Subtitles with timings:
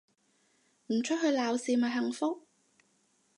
[0.87, 2.47] 唔出去鬧事咪幸福